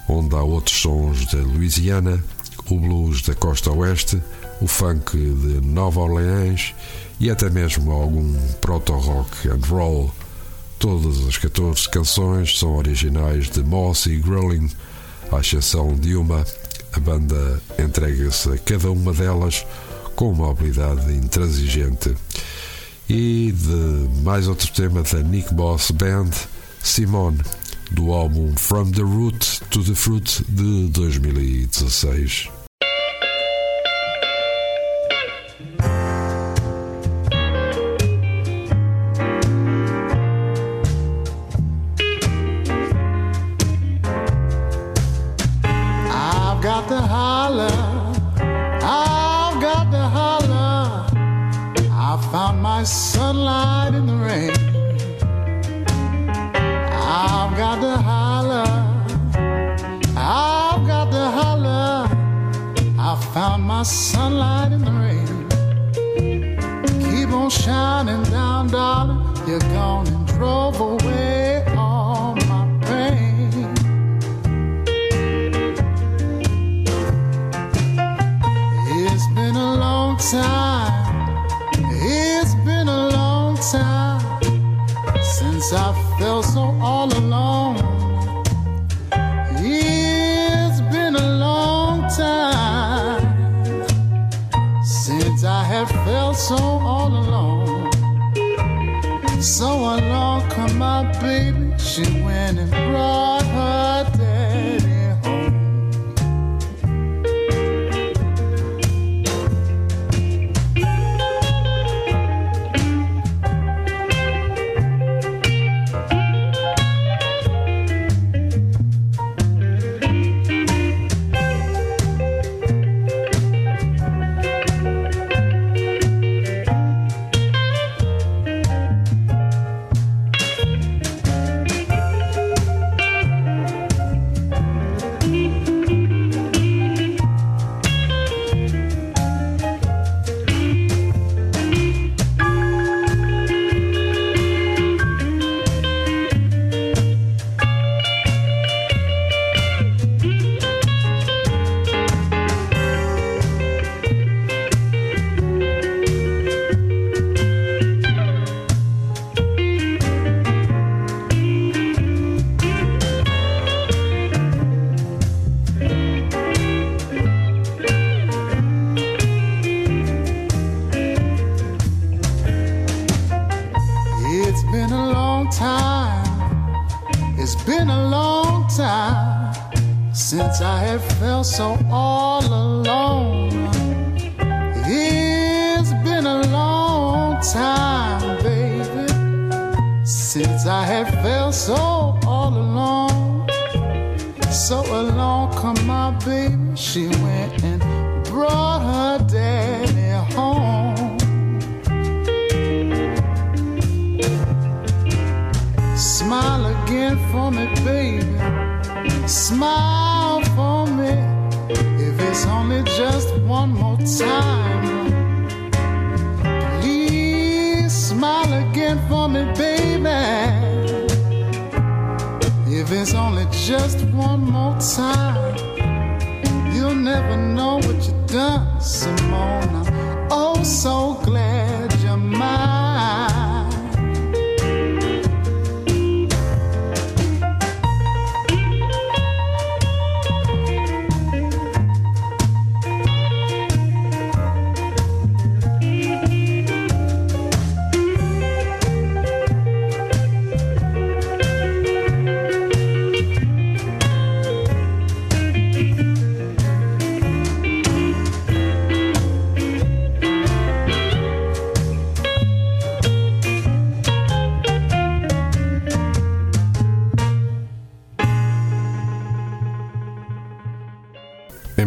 onde 0.07 0.35
há 0.35 0.41
outros 0.41 0.79
sons 0.79 1.25
da 1.25 1.39
Louisiana, 1.39 2.23
o 2.69 2.79
blues 2.79 3.21
da 3.21 3.35
costa 3.35 3.71
oeste, 3.71 4.21
o 4.61 4.67
funk 4.67 5.17
de 5.17 5.61
Nova 5.65 5.99
Orleans 5.99 6.73
e 7.19 7.29
até 7.29 7.49
mesmo 7.49 7.91
algum 7.91 8.33
proto-rock 8.61 9.49
and 9.49 9.59
roll. 9.67 10.11
Todas 10.79 11.25
as 11.27 11.37
14 11.37 11.89
canções 11.89 12.59
são 12.59 12.75
originais 12.75 13.49
de 13.49 13.63
Moss 13.63 14.05
e 14.05 14.17
Growling, 14.17 14.69
à 15.31 15.39
exceção 15.39 15.95
de 15.95 16.15
uma. 16.15 16.45
A 16.93 16.99
banda 16.99 17.61
entrega-se 17.77 18.49
a 18.49 18.57
cada 18.57 18.91
uma 18.91 19.13
delas 19.13 19.65
com 20.15 20.31
uma 20.31 20.51
habilidade 20.51 21.13
intransigente. 21.13 22.15
E 23.07 23.51
de 23.51 24.21
mais 24.23 24.47
outro 24.47 24.71
tema 24.71 25.03
da 25.03 25.19
Nick 25.19 25.53
Boss 25.53 25.91
Band, 25.91 26.31
Simone, 26.85 27.39
do 27.91 28.13
álbum 28.13 28.55
From 28.57 28.91
the 28.91 29.01
Root 29.01 29.59
to 29.71 29.83
the 29.83 29.95
Fruit 29.95 30.43
de 30.47 30.89
2016. 30.91 32.54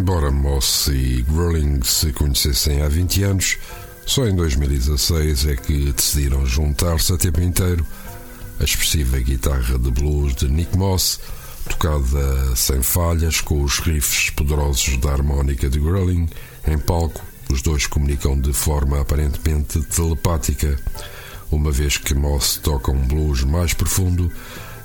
Embora 0.09 0.31
Moss 0.31 0.87
e 0.87 1.23
Growling 1.29 1.83
se 1.83 2.11
conhecessem 2.13 2.81
há 2.81 2.89
20 2.89 3.25
anos, 3.25 3.59
só 4.07 4.27
em 4.27 4.35
2016 4.35 5.47
é 5.49 5.55
que 5.55 5.93
decidiram 5.93 6.47
juntar-se 6.47 7.13
a 7.13 7.19
tempo 7.19 7.43
inteiro. 7.43 7.85
A 8.59 8.65
expressiva 8.65 9.19
guitarra 9.19 9.79
de 9.79 9.91
blues 9.91 10.35
de 10.35 10.49
Nick 10.49 10.75
Moss, 10.79 11.21
tocada 11.69 12.57
sem 12.57 12.81
falhas, 12.81 13.43
com 13.43 13.63
os 13.63 13.81
riffs 13.81 14.31
poderosos 14.31 14.97
da 14.97 15.13
harmónica 15.13 15.69
de 15.69 15.79
Growling, 15.79 16.27
em 16.67 16.79
palco, 16.79 17.23
os 17.51 17.61
dois 17.61 17.87
comunicam 17.87 18.41
de 18.41 18.55
forma 18.55 19.03
aparentemente 19.03 19.79
telepática, 19.83 20.75
uma 21.51 21.71
vez 21.71 21.99
que 21.99 22.15
Moss 22.15 22.57
toca 22.57 22.91
um 22.91 23.07
blues 23.07 23.43
mais 23.43 23.75
profundo 23.75 24.33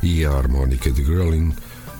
e 0.01 0.25
a 0.25 0.33
harmónica 0.33 0.91
de 0.91 1.01
Growling 1.01 1.53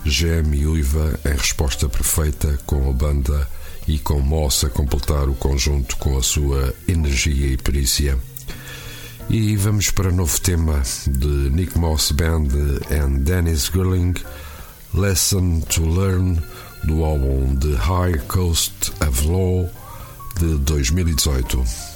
geme 0.04 0.58
e 0.58 0.66
uiva 0.66 1.18
em 1.24 1.36
resposta 1.36 1.88
perfeita 1.88 2.58
com 2.66 2.88
a 2.88 2.92
banda 2.92 3.48
e 3.86 3.98
com 3.98 4.20
Moss 4.20 4.64
a 4.64 4.70
completar 4.70 5.28
o 5.28 5.34
conjunto 5.34 5.96
com 5.96 6.16
a 6.16 6.22
sua 6.22 6.74
energia 6.88 7.48
e 7.48 7.56
perícia. 7.56 8.18
E 9.28 9.56
vamos 9.56 9.90
para 9.90 10.10
o 10.10 10.14
novo 10.14 10.38
tema 10.40 10.82
de 11.06 11.50
Nick 11.50 11.78
Moss 11.78 12.12
Band 12.12 12.48
and 12.90 13.20
Dennis 13.20 13.68
Gurling, 13.68 14.14
Lesson 14.92 15.60
to 15.60 15.86
Learn, 15.86 16.40
do 16.84 17.04
álbum 17.04 17.56
The 17.56 17.74
High 17.74 18.18
Coast 18.28 18.92
of 19.00 19.26
Law 19.26 19.70
de 20.38 20.58
2018. 20.58 21.93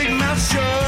Seu 0.00 0.08
último 0.08 0.24
trabalho, 0.30 0.79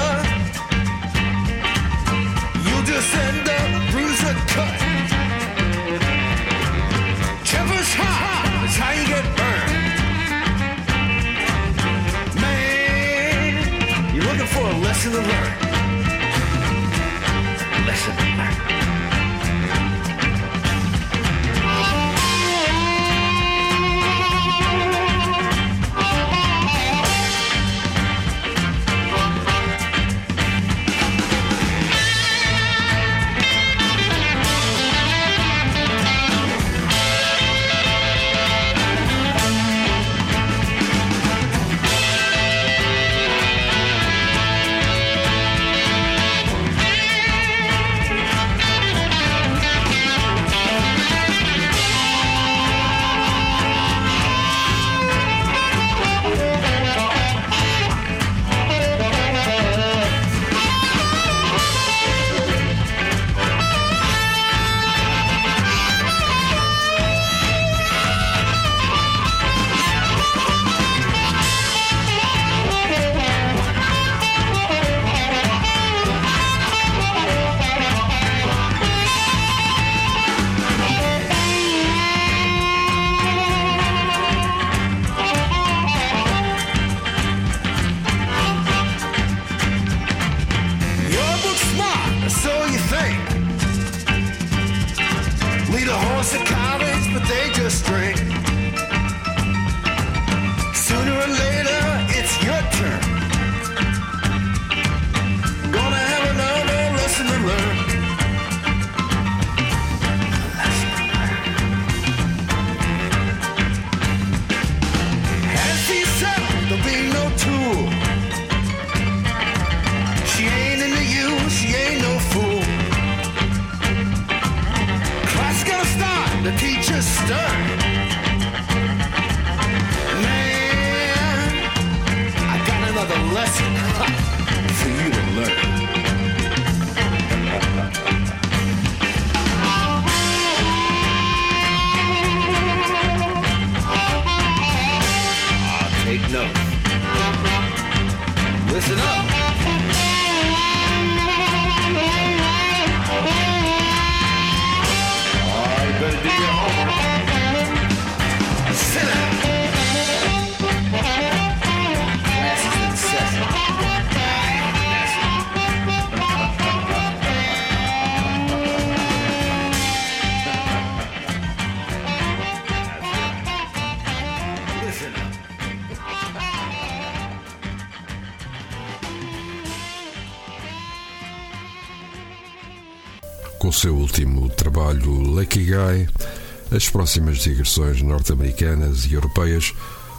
As 186.82 186.90
próximas 186.90 187.38
digressões 187.38 188.02
norte-americanas 188.02 189.06
e 189.06 189.14
europeias 189.14 189.72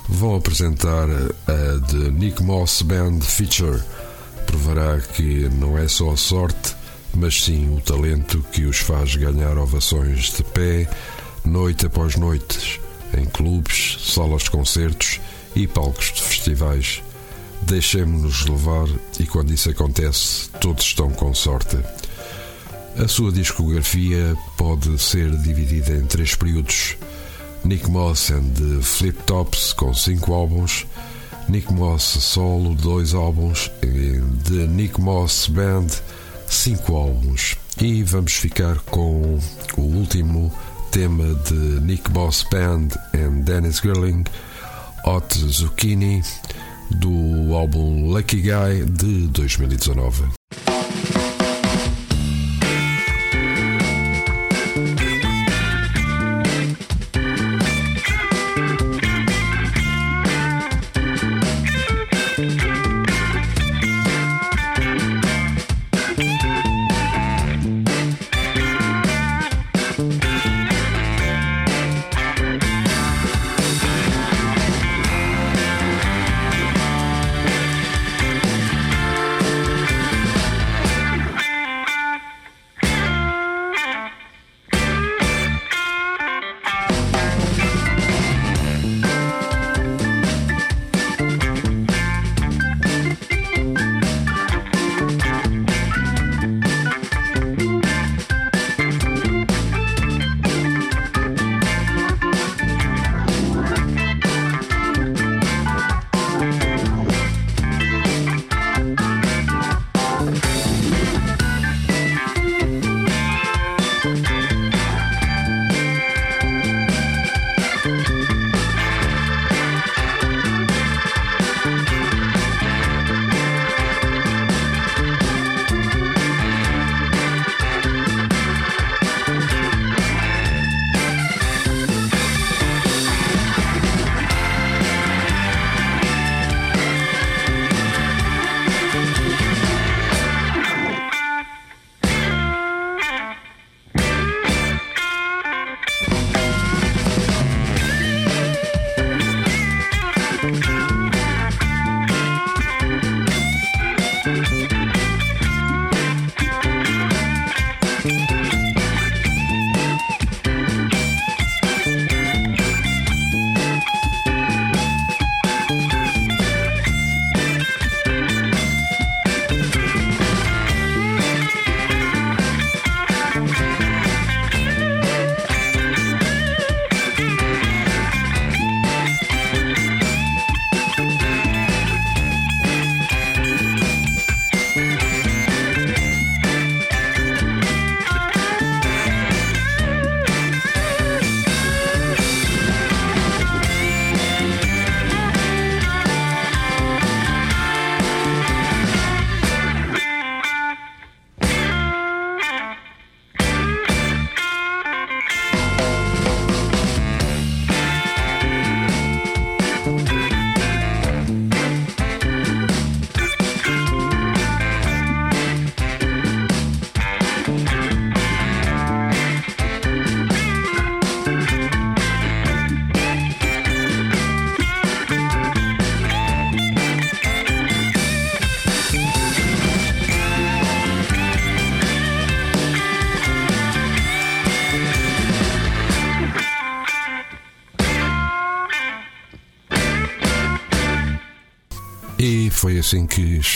vão 0.08 0.38
apresentar 0.38 1.10
a 1.10 1.88
The 1.88 2.10
Nick 2.10 2.42
Moss 2.42 2.82
Band 2.84 3.20
Feature. 3.20 3.82
Provará 4.48 5.02
que 5.02 5.50
não 5.50 5.78
é 5.78 5.90
só 5.90 6.12
a 6.12 6.16
sorte, 6.16 6.74
mas 7.14 7.44
sim 7.44 7.76
o 7.76 7.82
talento 7.82 8.42
que 8.54 8.64
os 8.64 8.78
faz 8.78 9.14
ganhar 9.18 9.58
ovações 9.58 10.32
de 10.32 10.42
pé, 10.42 10.90
noite 11.44 11.86
após 11.86 12.16
noite, 12.16 12.80
em 13.18 13.26
clubes, 13.26 13.98
salas 14.14 14.44
de 14.44 14.52
concertos 14.52 15.20
e 15.54 15.68
palcos 15.68 16.14
de 16.14 16.22
festivais. 16.22 17.04
Deixemos-nos 17.64 18.46
levar 18.46 18.88
e 19.20 19.26
quando 19.26 19.54
isso 19.54 19.70
acontece, 19.70 20.50
todos 20.62 20.86
estão 20.86 21.10
com 21.10 21.34
sorte. 21.34 21.78
A 22.98 23.08
sua 23.08 23.32
discografia 23.32 24.38
pode 24.56 25.00
ser 25.00 25.32
dividida 25.38 25.94
em 25.94 26.06
três 26.06 26.36
períodos. 26.36 26.96
Nick 27.66 27.90
Moss 27.90 28.30
and 28.30 28.50
the 28.54 28.82
Flip 28.84 29.18
Tops 29.24 29.74
com 29.74 29.94
cinco 29.94 30.34
álbuns, 30.34 30.86
Nick 31.50 31.74
Moss 31.74 32.04
solo 32.04 32.76
dois 32.76 33.14
álbuns 33.14 33.72
e 33.82 34.22
The 34.44 34.68
Nick 34.68 35.02
Moss 35.02 35.48
Band 35.48 35.88
cinco 36.48 36.96
álbuns. 36.96 37.56
E 37.82 38.04
vamos 38.04 38.34
ficar 38.34 38.78
com 38.82 39.40
o 39.76 39.82
último 39.82 40.54
tema 40.92 41.34
de 41.46 41.82
Nick 41.82 42.12
Moss 42.12 42.46
Band 42.52 42.90
and 43.16 43.42
Dennis 43.42 43.80
Gerling, 43.80 44.24
Hot 45.06 45.36
Zucchini, 45.40 46.22
do 46.92 47.56
álbum 47.56 48.12
Lucky 48.12 48.42
Guy 48.42 48.86
de 48.86 49.28
2019. 49.30 50.43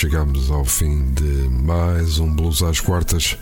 Chegamos 0.07 0.49
ao 0.49 0.63
fim 0.63 1.11
de 1.11 1.49
mais 1.49 2.17
um 2.17 2.33
Blues 2.33 2.63
às 2.63 2.79
Quartas. 2.79 3.37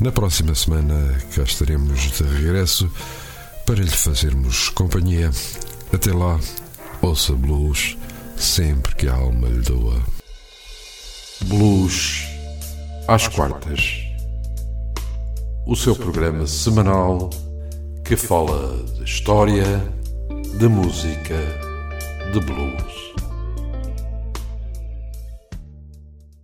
Na 0.00 0.10
próxima 0.10 0.54
semana 0.54 1.18
cá 1.34 1.42
estaremos 1.42 2.00
de 2.00 2.24
regresso 2.24 2.90
para 3.66 3.74
lhe 3.74 3.90
fazermos 3.90 4.70
companhia. 4.70 5.30
Até 5.92 6.10
lá, 6.10 6.40
ouça 7.02 7.34
blues 7.34 7.98
sempre 8.38 8.94
que 8.94 9.06
a 9.06 9.12
alma 9.12 9.48
lhe 9.48 9.60
doa. 9.60 10.00
Blues 11.42 12.24
às 13.06 13.28
Quartas. 13.28 14.00
O 15.66 15.76
seu 15.76 15.94
programa 15.94 16.46
semanal 16.46 17.28
que 18.02 18.16
fala 18.16 18.82
de 18.94 19.04
história, 19.04 19.66
de 20.58 20.68
música, 20.68 21.36
de 22.32 22.40
blues. 22.40 23.21